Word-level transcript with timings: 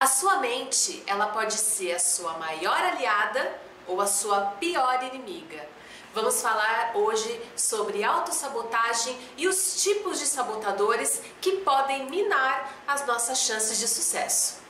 A 0.00 0.06
sua 0.06 0.36
mente, 0.36 1.02
ela 1.08 1.26
pode 1.26 1.54
ser 1.54 1.92
a 1.92 1.98
sua 1.98 2.34
maior 2.34 2.78
aliada 2.78 3.52
ou 3.84 4.00
a 4.00 4.06
sua 4.06 4.42
pior 4.60 5.02
inimiga. 5.02 5.68
Vamos 6.14 6.40
falar 6.40 6.92
hoje 6.94 7.42
sobre 7.56 8.04
autossabotagem 8.04 9.18
e 9.36 9.48
os 9.48 9.82
tipos 9.82 10.20
de 10.20 10.26
sabotadores 10.26 11.20
que 11.40 11.56
podem 11.62 12.08
minar 12.08 12.72
as 12.86 13.04
nossas 13.08 13.40
chances 13.40 13.76
de 13.76 13.88
sucesso. 13.88 14.60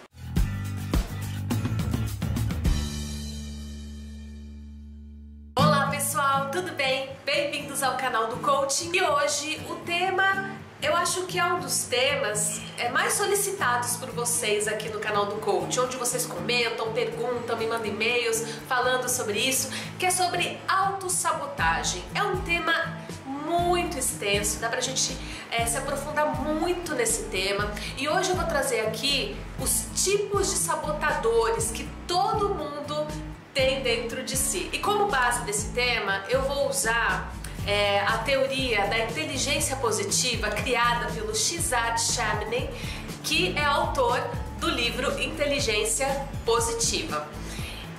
Olá 5.58 5.88
pessoal, 5.90 6.50
tudo 6.50 6.72
bem? 6.72 7.14
Bem-vindos 7.26 7.82
ao 7.82 7.98
canal 7.98 8.28
do 8.28 8.38
Coaching 8.38 8.92
e 8.96 9.02
hoje 9.02 9.60
o 9.68 9.76
tema 9.84 10.56
eu 10.80 10.94
acho 10.94 11.26
que 11.26 11.40
é 11.40 11.44
um 11.44 11.58
dos 11.58 11.84
temas 11.84 12.60
é, 12.78 12.88
solicitados 13.18 13.96
por 13.96 14.10
vocês 14.10 14.68
aqui 14.68 14.88
no 14.90 15.00
canal 15.00 15.26
do 15.26 15.40
Coach, 15.40 15.80
onde 15.80 15.96
vocês 15.96 16.24
comentam, 16.24 16.92
perguntam, 16.92 17.56
me 17.56 17.66
mandam 17.66 17.86
e-mails 17.86 18.44
falando 18.68 19.08
sobre 19.08 19.40
isso, 19.40 19.70
que 19.98 20.06
é 20.06 20.10
sobre 20.10 20.56
autossabotagem. 20.68 22.04
É 22.14 22.22
um 22.22 22.40
tema 22.42 22.72
muito 23.26 23.98
extenso, 23.98 24.60
dá 24.60 24.68
pra 24.68 24.80
gente 24.80 25.18
é, 25.50 25.66
se 25.66 25.76
aprofundar 25.76 26.40
muito 26.40 26.94
nesse 26.94 27.24
tema. 27.24 27.72
E 27.96 28.08
hoje 28.08 28.30
eu 28.30 28.36
vou 28.36 28.46
trazer 28.46 28.86
aqui 28.86 29.36
os 29.58 29.86
tipos 30.00 30.52
de 30.52 30.56
sabotadores 30.56 31.72
que 31.72 31.88
todo 32.06 32.54
mundo 32.54 33.04
tem 33.52 33.82
dentro 33.82 34.22
de 34.22 34.36
si. 34.36 34.70
E 34.72 34.78
como 34.78 35.08
base 35.08 35.42
desse 35.42 35.70
tema, 35.70 36.22
eu 36.28 36.42
vou 36.42 36.68
usar 36.68 37.34
é, 37.68 38.00
a 38.00 38.16
teoria 38.18 38.86
da 38.86 38.98
inteligência 38.98 39.76
positiva 39.76 40.48
criada 40.48 41.12
pelo 41.12 41.34
Shizad 41.34 42.00
Shamnin, 42.00 42.66
que 43.22 43.54
é 43.54 43.64
autor 43.64 44.18
do 44.58 44.70
livro 44.70 45.20
Inteligência 45.20 46.08
Positiva. 46.46 47.28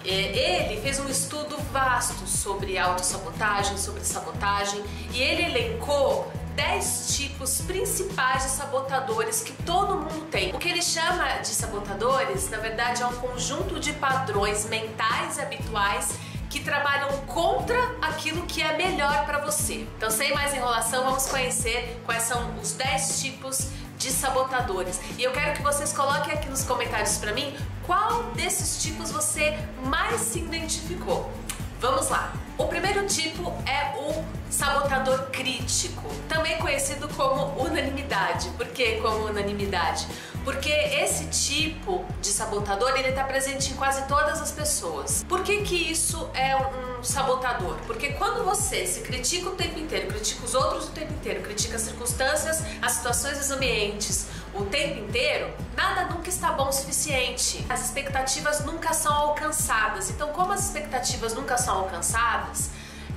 É, 0.04 0.72
ele 0.72 0.82
fez 0.82 1.00
um 1.00 1.08
estudo 1.08 1.56
vasto 1.72 2.26
sobre 2.26 2.80
autossabotagem, 2.80 3.78
sobre 3.78 4.04
sabotagem, 4.04 4.84
e 5.14 5.22
ele 5.22 5.44
elencou 5.44 6.32
10 6.56 7.16
tipos 7.16 7.62
principais 7.62 8.44
de 8.44 8.50
sabotadores 8.50 9.44
que 9.44 9.54
todo 9.64 10.00
mundo 10.00 10.26
tem. 10.32 10.54
O 10.56 10.58
que 10.58 10.68
ele 10.68 10.82
chama 10.82 11.38
de 11.42 11.50
sabotadores, 11.50 12.50
na 12.50 12.58
verdade, 12.58 13.04
é 13.04 13.06
um 13.06 13.16
conjunto 13.18 13.80
de 13.80 13.94
padrões 13.94 14.66
mentais 14.66 15.38
habituais 15.38 16.18
que 16.50 16.60
trabalham 16.62 17.10
contra 17.28 17.78
aquilo 18.02 18.46
que 18.48 18.62
é 18.62 18.76
melhor 18.76 19.26
para 19.26 19.40
você. 19.40 19.88
Então, 19.98 20.10
sem 20.10 20.34
mais 20.34 20.54
enrolação, 20.54 21.04
vamos 21.04 21.28
conhecer 21.28 22.02
quais 22.06 22.24
são 22.24 22.56
os 22.60 22.74
10 22.74 23.22
tipos 23.22 23.70
de 23.98 24.10
sabotadores. 24.12 25.00
E 25.18 25.24
eu 25.24 25.32
quero 25.32 25.54
que 25.54 25.62
vocês 25.62 25.94
coloquem 25.94 26.34
aqui 26.34 26.50
nos 26.50 26.64
comentários 26.64 27.18
para 27.18 27.34
mim 27.34 27.56
qual 27.86 28.24
desses 28.32 28.82
tipos 28.82 29.12
você 29.12 29.58
mais 29.84 30.22
se 30.22 30.40
identificou. 30.40 31.32
Vamos 31.80 32.10
lá! 32.10 32.34
O 32.58 32.66
primeiro 32.66 33.06
tipo 33.06 33.54
é 33.66 33.96
o 33.98 34.39
sabotador 34.60 35.28
crítico, 35.32 36.04
também 36.28 36.58
conhecido 36.58 37.08
como 37.16 37.58
unanimidade. 37.64 38.50
Por 38.58 38.68
que 38.68 38.98
como 38.98 39.28
unanimidade? 39.28 40.06
Porque 40.44 40.70
esse 40.70 41.28
tipo 41.28 42.06
de 42.22 42.28
sabotador 42.28 42.92
ele 42.98 43.08
está 43.08 43.24
presente 43.24 43.72
em 43.72 43.76
quase 43.78 44.06
todas 44.06 44.42
as 44.42 44.52
pessoas. 44.52 45.24
Por 45.30 45.44
que, 45.44 45.62
que 45.62 45.90
isso 45.90 46.30
é 46.34 46.58
um 46.58 47.02
sabotador? 47.02 47.78
Porque 47.88 48.12
quando 48.14 48.44
você 48.44 48.86
se 48.86 49.00
critica 49.00 49.48
o 49.48 49.56
tempo 49.56 49.80
inteiro, 49.80 50.08
critica 50.08 50.44
os 50.44 50.54
outros 50.54 50.90
o 50.90 50.92
tempo 50.92 51.14
inteiro, 51.14 51.42
critica 51.42 51.78
as 51.78 51.84
circunstâncias, 51.84 52.62
as 52.82 52.92
situações, 52.92 53.40
os 53.40 53.52
ambientes 53.52 54.28
o 54.54 54.66
tempo 54.66 55.00
inteiro, 55.00 55.54
nada 55.78 56.14
nunca 56.14 56.28
está 56.28 56.52
bom 56.52 56.68
o 56.68 56.72
suficiente. 56.72 57.66
As 57.70 57.86
expectativas 57.86 58.66
nunca 58.66 58.94
são 58.94 59.14
alcançadas. 59.14 60.10
Então, 60.10 60.30
como 60.30 60.52
as 60.52 60.66
expectativas 60.66 61.34
nunca 61.34 61.58
são 61.58 61.78
alcançadas, 61.78 62.72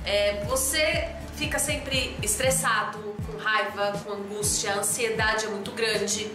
é, 0.05 0.43
você 0.45 1.09
fica 1.35 1.57
sempre 1.59 2.15
estressado, 2.21 2.99
com 3.25 3.37
raiva, 3.37 3.93
com 4.03 4.13
angústia, 4.13 4.73
a 4.73 4.77
ansiedade 4.79 5.45
é 5.45 5.49
muito 5.49 5.71
grande. 5.71 6.31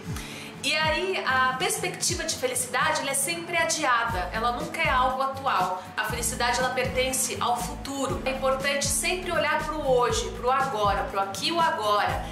E 0.61 0.75
aí 0.75 1.23
a 1.25 1.53
perspectiva 1.53 2.25
de 2.25 2.35
felicidade 2.35 3.07
é 3.07 3.13
sempre 3.13 3.55
adiada, 3.55 4.29
ela 4.33 4.51
nunca 4.51 4.81
é 4.81 4.89
algo 4.89 5.21
atual. 5.21 5.81
A 5.95 6.03
felicidade 6.05 6.59
ela 6.59 6.69
pertence 6.69 7.37
ao 7.39 7.55
futuro. 7.55 8.21
É 8.25 8.31
importante 8.31 8.85
sempre 8.85 9.31
olhar 9.31 9.63
para 9.63 9.75
o 9.75 9.89
hoje, 9.89 10.29
para 10.31 10.45
o 10.45 10.51
agora, 10.51 11.03
para 11.03 11.19
o 11.21 11.23
aqui 11.23 11.47
e 11.47 11.51
o 11.53 11.59
agora. 11.61 12.25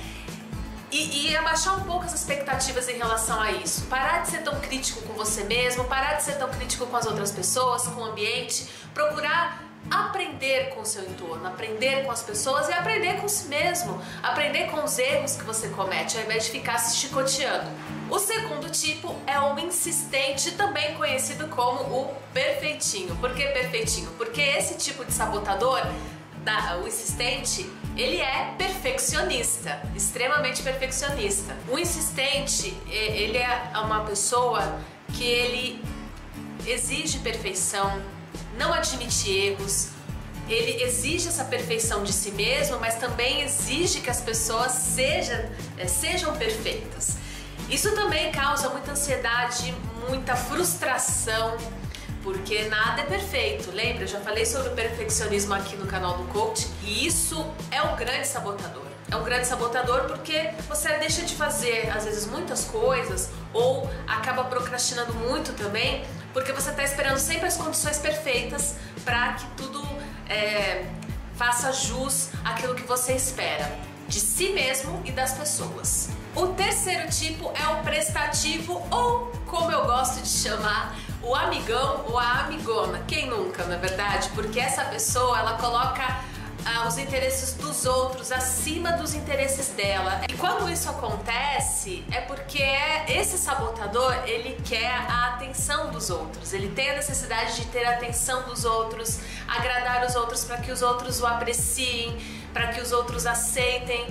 E, 0.92 1.32
e, 1.32 1.38
abaixar 1.38 1.78
um 1.78 1.84
pouco 1.84 2.06
as 2.06 2.14
expectativas 2.14 2.88
em 2.88 2.98
relação 2.98 3.42
a 3.42 3.52
isso. 3.52 3.86
Parar 3.88 4.20
de 4.20 4.30
ser 4.30 4.42
tão 4.42 4.58
crítico 4.60 5.02
com 5.02 5.14
você 5.14 5.44
mesmo, 5.44 5.84
parar 5.84 6.14
de 6.14 6.24
ser 6.24 6.38
tão 6.38 6.50
crítico 6.50 6.86
com 6.88 6.96
as 6.96 7.06
outras 7.06 7.32
pessoas, 7.32 7.88
com 7.88 8.02
o 8.02 8.06
ambiente, 8.06 8.68
procurar 8.94 9.67
aprender 9.90 10.70
com 10.70 10.82
o 10.82 10.86
seu 10.86 11.04
entorno, 11.04 11.48
aprender 11.48 12.04
com 12.06 12.12
as 12.12 12.24
pessoas 12.24 12.68
e 12.70 12.74
aprender 12.74 13.22
com 13.22 13.28
si 13.28 13.48
mesmo, 13.48 14.02
aprender 14.22 14.68
com 14.72 14.84
os 14.84 14.98
erros 15.00 15.36
que 15.36 15.44
você 15.44 15.70
comete, 15.70 16.18
ao 16.18 16.24
invés 16.24 16.46
de 16.46 16.52
ficar 16.52 16.78
se 16.78 16.98
chicoteando. 16.98 17.70
O 18.10 18.20
segundo 18.20 18.70
tipo 18.70 19.16
é 19.26 19.40
o 19.40 19.58
insistente, 19.60 20.52
também 20.52 20.96
conhecido 20.96 21.48
como 21.50 21.82
o 21.82 22.16
perfeitinho. 22.34 23.16
Por 23.18 23.34
que 23.34 23.46
perfeitinho? 23.48 24.10
Porque 24.12 24.42
esse 24.42 24.78
tipo 24.78 25.04
de 25.04 25.12
sabotador, 25.12 25.82
o 26.82 26.88
insistente, 26.88 27.70
ele 27.98 28.22
é 28.22 28.54
perfeccionista, 28.58 29.82
extremamente 29.94 30.64
perfeccionista. 30.64 31.54
O 31.68 31.78
insistente, 31.78 32.74
ele 32.90 33.38
é 33.38 33.74
uma 33.84 34.06
pessoa 34.06 34.80
que 35.14 35.26
ele 35.26 35.84
exige 36.66 37.20
perfeição, 37.20 38.02
não 38.58 38.74
admite 38.74 39.32
erros, 39.32 39.90
ele 40.50 40.82
exige 40.84 41.28
essa 41.28 41.44
perfeição 41.44 42.04
de 42.04 42.14
si 42.14 42.32
mesmo, 42.32 42.80
mas 42.80 42.96
também 42.96 43.42
exige 43.42 44.00
que 44.00 44.10
as 44.10 44.22
pessoas 44.22 44.72
sejam, 44.72 45.38
é, 45.78 45.88
sejam 45.88 46.36
perfeitas. 46.36 47.18
Isso 47.70 47.94
também 47.96 48.32
causa 48.32 48.70
muita 48.70 48.92
ansiedade, 48.92 49.76
muita 50.08 50.36
frustração, 50.36 51.58
porque 52.24 52.64
nada 52.64 53.02
é 53.02 53.06
perfeito. 53.06 53.72
Lembra? 53.72 54.04
Eu 54.04 54.08
já 54.08 54.22
falei 54.22 54.46
sobre 54.46 54.70
o 54.70 54.72
perfeccionismo 54.72 55.54
aqui 55.54 55.76
no 55.76 55.86
canal 55.86 56.18
do 56.18 56.24
Coach 56.32 56.68
e 56.82 57.06
isso 57.06 57.46
é 57.70 57.82
um 57.82 57.96
grande 57.98 58.28
sabotador. 58.28 58.88
É 59.10 59.16
um 59.16 59.24
grande 59.24 59.48
sabotador 59.48 60.06
porque 60.06 60.50
você 60.68 60.90
deixa 60.98 61.22
de 61.22 61.36
fazer 61.36 61.90
às 61.90 62.06
vezes 62.06 62.26
muitas 62.26 62.66
coisas 62.66 63.30
ou 63.54 63.90
acaba 64.06 64.44
procrastinando 64.46 65.14
muito 65.14 65.54
também 65.54 66.06
porque 66.34 66.52
você 66.52 66.70
está 66.70 66.84
esperando 66.84 67.18
sempre 67.18 67.48
as 67.48 67.58
condições 67.58 67.98
perfeitas 67.98 68.76
para 69.04 69.34
que 69.34 69.46
tudo 69.56 69.82
é, 70.30 70.86
faça 71.36 71.72
jus 71.72 72.30
àquilo 72.44 72.76
que 72.76 72.84
você 72.84 73.14
espera 73.14 73.70
de 74.08 74.20
si 74.20 74.50
mesmo 74.50 75.02
e 75.06 75.12
das 75.12 75.34
pessoas. 75.34 76.10
O 76.36 76.48
terceiro 76.48 77.10
tipo 77.10 77.52
é 77.56 77.68
o 77.74 77.84
prestativo 77.84 78.82
ou, 78.90 79.32
como 79.46 79.72
eu 79.72 79.86
gosto 79.86 80.22
de 80.22 80.30
chamar, 80.30 80.96
o 81.22 81.36
amigão 81.36 82.06
ou 82.08 82.18
a 82.18 82.46
amigona. 82.46 83.04
Quem 83.08 83.28
nunca, 83.28 83.66
na 83.66 83.76
é 83.76 83.78
verdade? 83.78 84.30
Porque 84.36 84.60
essa 84.60 84.86
pessoa, 84.86 85.38
ela 85.40 85.54
coloca 85.58 86.22
ah, 86.68 86.86
os 86.86 86.98
interesses 86.98 87.54
dos 87.54 87.86
outros 87.86 88.30
acima 88.30 88.92
dos 88.92 89.14
interesses 89.14 89.70
dela. 89.70 90.22
E 90.28 90.34
quando 90.34 90.70
isso 90.70 90.90
acontece, 90.90 92.04
é 92.12 92.20
porque 92.20 92.62
esse 93.08 93.38
sabotador, 93.38 94.14
ele 94.26 94.62
quer 94.66 94.92
a 94.92 95.28
atenção 95.36 95.92
dos 95.92 96.10
outros. 96.10 96.52
Ele 96.52 96.68
tem 96.70 96.90
a 96.90 96.96
necessidade 96.96 97.56
de 97.56 97.68
ter 97.68 97.86
a 97.86 97.92
atenção 97.92 98.44
dos 98.44 98.66
outros, 98.66 99.20
agradar 99.48 100.06
os 100.06 100.16
outros 100.16 100.44
para 100.44 100.58
que 100.58 100.70
os 100.70 100.82
outros 100.82 101.22
o 101.22 101.26
apreciem, 101.26 102.18
para 102.52 102.68
que 102.68 102.82
os 102.82 102.92
outros 102.92 103.26
aceitem. 103.26 104.06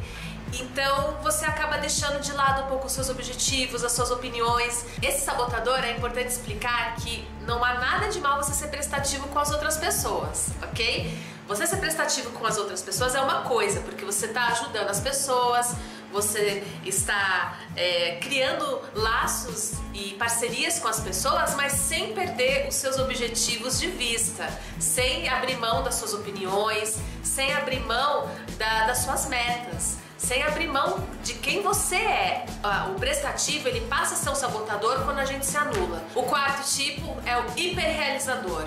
Então 0.54 1.18
você 1.22 1.44
acaba 1.44 1.76
deixando 1.76 2.20
de 2.20 2.32
lado 2.32 2.62
um 2.62 2.68
pouco 2.68 2.86
os 2.86 2.92
seus 2.92 3.10
objetivos, 3.10 3.84
as 3.84 3.92
suas 3.92 4.10
opiniões. 4.10 4.86
Esse 5.02 5.26
sabotador 5.26 5.80
é 5.80 5.90
importante 5.90 6.28
explicar 6.28 6.94
que 6.96 7.28
não 7.42 7.62
há 7.62 7.74
nada 7.74 8.08
de 8.08 8.18
mal 8.18 8.42
você 8.42 8.54
ser 8.54 8.68
prestativo 8.68 9.28
com 9.28 9.38
as 9.38 9.50
outras 9.50 9.76
pessoas, 9.76 10.48
ok? 10.62 11.35
Você 11.46 11.64
ser 11.64 11.76
prestativo 11.76 12.30
com 12.30 12.44
as 12.44 12.58
outras 12.58 12.82
pessoas 12.82 13.14
é 13.14 13.20
uma 13.20 13.42
coisa, 13.42 13.80
porque 13.80 14.04
você 14.04 14.26
está 14.26 14.48
ajudando 14.48 14.88
as 14.88 14.98
pessoas, 14.98 15.76
você 16.12 16.64
está 16.84 17.56
é, 17.76 18.18
criando 18.20 18.82
laços 18.94 19.74
e 19.94 20.14
parcerias 20.14 20.80
com 20.80 20.88
as 20.88 20.98
pessoas, 20.98 21.54
mas 21.54 21.72
sem 21.72 22.12
perder 22.14 22.66
os 22.68 22.74
seus 22.74 22.98
objetivos 22.98 23.78
de 23.78 23.86
vista, 23.86 24.48
sem 24.80 25.28
abrir 25.28 25.56
mão 25.56 25.84
das 25.84 25.94
suas 25.94 26.14
opiniões, 26.14 26.98
sem 27.22 27.54
abrir 27.54 27.80
mão 27.80 28.28
da, 28.58 28.86
das 28.86 28.98
suas 28.98 29.26
metas 29.26 29.98
sem 30.18 30.42
abrir 30.42 30.66
mão 30.66 31.06
de 31.22 31.34
quem 31.34 31.62
você 31.62 31.96
é. 31.96 32.46
O 32.90 32.98
prestativo 32.98 33.68
ele 33.68 33.82
passa 33.82 34.14
a 34.14 34.16
ser 34.16 34.30
um 34.30 34.34
sabotador 34.34 35.04
quando 35.04 35.18
a 35.18 35.24
gente 35.24 35.44
se 35.44 35.56
anula. 35.56 36.02
O 36.14 36.22
quarto 36.22 36.66
tipo 36.74 37.16
é 37.24 37.38
o 37.38 37.44
hiperrealizador 37.56 38.64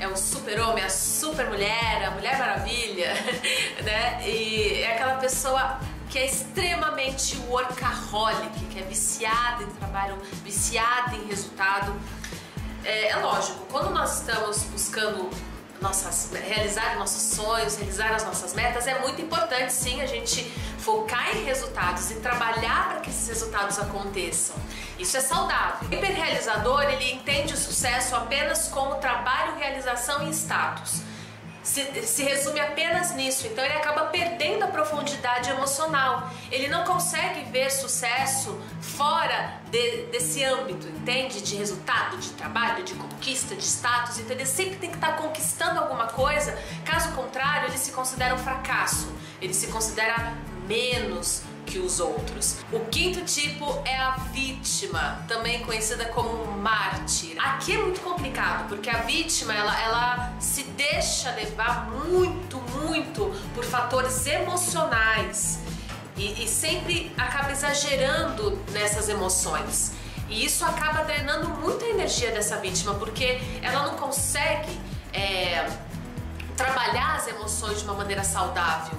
é 0.00 0.08
o 0.08 0.16
super-homem, 0.16 0.82
a 0.82 0.88
super-mulher, 0.88 2.04
a 2.06 2.10
Mulher 2.12 2.38
Maravilha, 2.38 3.12
né? 3.84 4.26
E 4.26 4.80
é 4.82 4.94
aquela 4.94 5.16
pessoa 5.16 5.78
que 6.08 6.18
é 6.18 6.24
extremamente 6.24 7.36
workaholic, 7.48 8.58
que 8.70 8.78
é 8.78 8.82
viciada 8.82 9.62
em 9.62 9.70
trabalho, 9.72 10.16
viciada 10.42 11.14
em 11.14 11.26
resultado. 11.26 11.94
É, 12.82 13.08
é 13.08 13.16
lógico, 13.16 13.66
quando 13.70 13.90
nós 13.90 14.20
estamos 14.20 14.64
buscando 14.64 15.30
nossas, 15.80 16.30
realizar 16.32 16.98
nossos 16.98 17.34
sonhos, 17.34 17.76
realizar 17.76 18.12
as 18.12 18.24
nossas 18.24 18.54
metas, 18.54 18.86
é 18.86 18.98
muito 19.00 19.20
importante 19.20 19.72
sim 19.72 20.00
a 20.00 20.06
gente 20.06 20.44
focar 20.78 21.36
em 21.36 21.44
resultados 21.44 22.10
e 22.10 22.14
trabalhar 22.16 22.88
para 22.90 23.00
que 23.00 23.10
esses 23.10 23.28
resultados 23.28 23.78
aconteçam. 23.78 24.56
Isso 24.98 25.16
é 25.16 25.20
saudável. 25.20 25.88
O 25.88 25.94
hiperrealizador, 25.94 26.82
ele 26.84 27.12
entende 27.12 27.54
o 27.54 27.56
sucesso 27.56 28.14
apenas 28.14 28.68
como 28.68 28.96
trabalho, 28.96 29.56
realização 29.56 30.28
e 30.28 30.30
status 30.30 31.02
se, 31.62 32.06
se 32.06 32.22
resume 32.24 32.58
apenas 32.58 33.14
nisso. 33.14 33.46
Então 33.46 33.64
ele 33.64 33.74
acaba 33.74 34.06
perdendo 34.06 34.64
a 34.64 34.68
profundidade 34.68 35.50
emocional. 35.50 36.30
Ele 36.50 36.68
não 36.68 36.84
consegue 36.84 37.44
ver 37.50 37.70
sucesso 37.70 38.58
fora 38.80 39.60
de, 39.70 40.06
desse 40.06 40.42
âmbito, 40.44 40.86
entende? 40.88 41.40
De 41.40 41.56
resultado, 41.56 42.16
de 42.18 42.30
trabalho, 42.30 42.82
de 42.82 42.94
conquista, 42.94 43.54
de 43.54 43.64
status. 43.64 44.18
Então 44.18 44.32
ele 44.32 44.46
sempre 44.46 44.76
tem 44.76 44.90
que 44.90 44.96
estar 44.96 45.16
conquistando 45.16 45.39
considera 48.20 48.34
um 48.34 48.38
fracasso. 48.38 49.08
Ele 49.40 49.54
se 49.54 49.68
considera 49.68 50.34
menos 50.68 51.42
que 51.64 51.78
os 51.78 52.00
outros. 52.00 52.58
O 52.70 52.80
quinto 52.80 53.24
tipo 53.24 53.80
é 53.86 53.96
a 53.96 54.10
vítima, 54.32 55.24
também 55.26 55.60
conhecida 55.60 56.04
como 56.06 56.52
mártir. 56.58 57.36
Aqui 57.38 57.72
é 57.72 57.78
muito 57.78 58.00
complicado, 58.00 58.68
porque 58.68 58.90
a 58.90 58.98
vítima 58.98 59.54
ela, 59.54 59.80
ela 59.80 60.34
se 60.38 60.64
deixa 60.64 61.30
levar 61.30 61.90
muito, 61.90 62.58
muito 62.84 63.32
por 63.54 63.64
fatores 63.64 64.26
emocionais 64.26 65.58
e, 66.16 66.44
e 66.44 66.48
sempre 66.48 67.10
acaba 67.16 67.52
exagerando 67.52 68.60
nessas 68.72 69.08
emoções. 69.08 69.92
E 70.28 70.44
isso 70.44 70.64
acaba 70.64 71.04
drenando 71.04 71.48
muita 71.48 71.86
energia 71.86 72.30
dessa 72.32 72.58
vítima, 72.58 72.94
porque 72.94 73.40
ela 73.62 73.84
não 73.84 73.96
consegue 73.96 74.78
é, 75.12 75.66
trabalhar 76.60 77.16
as 77.16 77.26
emoções 77.26 77.78
de 77.78 77.84
uma 77.84 77.94
maneira 77.94 78.22
saudável. 78.22 78.98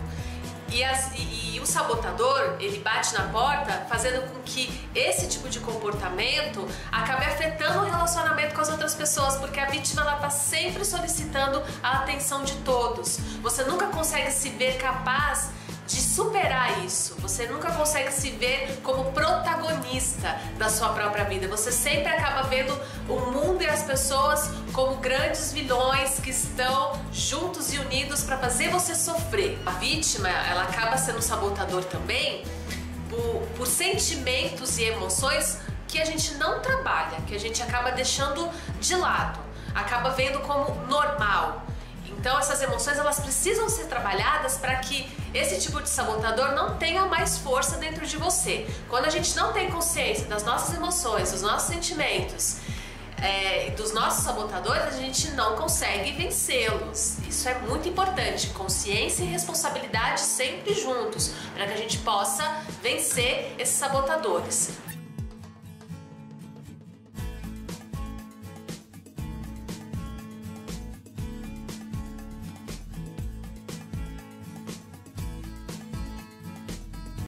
E, 0.69 0.83
as, 0.83 1.13
e, 1.15 1.55
e, 1.55 1.59
o 1.59 1.65
sabotador, 1.65 2.55
ele 2.59 2.79
bate 2.79 3.13
na 3.13 3.23
porta 3.23 3.85
fazendo 3.89 4.21
com 4.31 4.41
que 4.41 4.89
esse 4.95 5.27
tipo 5.27 5.49
de 5.49 5.59
comportamento 5.59 6.65
acabe 6.89 7.25
afetando 7.25 7.79
o 7.79 7.83
relacionamento 7.83 8.55
com 8.55 8.61
as 8.61 8.69
outras 8.69 8.95
pessoas, 8.95 9.35
porque 9.35 9.59
a 9.59 9.65
vítima 9.65 10.01
ela 10.01 10.15
tá 10.15 10.29
sempre 10.29 10.85
solicitando 10.85 11.61
a 11.83 11.99
atenção 11.99 12.43
de 12.43 12.53
todos. 12.59 13.19
Você 13.41 13.63
nunca 13.65 13.87
consegue 13.87 14.31
se 14.31 14.49
ver 14.49 14.77
capaz 14.77 15.51
superar 16.11 16.83
isso. 16.83 17.15
Você 17.19 17.47
nunca 17.47 17.71
consegue 17.71 18.11
se 18.11 18.31
ver 18.31 18.79
como 18.83 19.11
protagonista 19.13 20.37
da 20.57 20.69
sua 20.69 20.89
própria 20.89 21.23
vida. 21.23 21.47
Você 21.47 21.71
sempre 21.71 22.09
acaba 22.09 22.43
vendo 22.43 22.77
o 23.07 23.31
mundo 23.31 23.61
e 23.63 23.67
as 23.67 23.83
pessoas 23.83 24.49
como 24.73 24.97
grandes 24.97 25.53
vilões 25.53 26.19
que 26.19 26.29
estão 26.29 26.99
juntos 27.13 27.73
e 27.73 27.77
unidos 27.79 28.23
para 28.23 28.37
fazer 28.37 28.69
você 28.69 28.93
sofrer. 28.93 29.57
A 29.65 29.71
vítima, 29.71 30.27
ela 30.27 30.63
acaba 30.63 30.97
sendo 30.97 31.19
um 31.19 31.21
sabotador 31.21 31.83
também 31.85 32.43
por, 33.09 33.47
por 33.55 33.67
sentimentos 33.67 34.77
e 34.77 34.83
emoções 34.83 35.59
que 35.87 36.01
a 36.01 36.05
gente 36.05 36.35
não 36.35 36.59
trabalha, 36.59 37.21
que 37.27 37.35
a 37.35 37.39
gente 37.39 37.61
acaba 37.63 37.91
deixando 37.91 38.49
de 38.79 38.95
lado, 38.95 39.39
acaba 39.73 40.09
vendo 40.09 40.39
como 40.41 40.73
normal. 40.87 41.65
Então 42.17 42.37
essas 42.37 42.61
emoções 42.61 42.97
elas 42.97 43.19
precisam 43.19 43.67
ser 43.69 43.85
trabalhadas 43.85 44.57
para 44.57 44.75
que 44.77 45.09
esse 45.33 45.59
tipo 45.59 45.81
de 45.81 45.89
sabotador 45.89 46.53
não 46.53 46.77
tenha 46.77 47.05
mais 47.05 47.37
força 47.37 47.77
dentro 47.77 48.05
de 48.05 48.17
você. 48.17 48.67
Quando 48.89 49.05
a 49.05 49.09
gente 49.09 49.35
não 49.35 49.53
tem 49.53 49.69
consciência 49.71 50.25
das 50.25 50.43
nossas 50.43 50.75
emoções, 50.75 51.31
dos 51.31 51.41
nossos 51.41 51.67
sentimentos, 51.67 52.57
é, 53.21 53.69
dos 53.77 53.93
nossos 53.93 54.23
sabotadores, 54.23 54.95
a 54.95 54.97
gente 54.97 55.31
não 55.31 55.55
consegue 55.55 56.11
vencê-los. 56.11 57.19
Isso 57.27 57.47
é 57.47 57.53
muito 57.59 57.87
importante. 57.87 58.47
Consciência 58.47 59.23
e 59.23 59.27
responsabilidade 59.27 60.21
sempre 60.21 60.73
juntos, 60.73 61.31
para 61.53 61.67
que 61.67 61.73
a 61.73 61.77
gente 61.77 61.99
possa 61.99 62.43
vencer 62.81 63.55
esses 63.59 63.75
sabotadores. 63.75 64.71